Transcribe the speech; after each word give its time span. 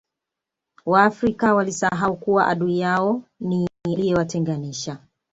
waafrika 0.85 1.53
walisahau 1.55 2.15
kuwa 2.17 2.47
adui 2.47 2.79
yao 2.79 3.23
ni 3.39 3.69
aliyewatenganisha 3.85 4.97